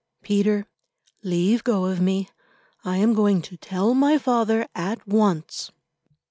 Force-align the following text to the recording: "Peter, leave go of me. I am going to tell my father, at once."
"Peter, 0.23 0.65
leave 1.21 1.63
go 1.63 1.85
of 1.85 2.01
me. 2.01 2.27
I 2.83 2.97
am 2.97 3.13
going 3.13 3.39
to 3.43 3.55
tell 3.55 3.93
my 3.93 4.17
father, 4.17 4.65
at 4.73 5.07
once." 5.07 5.71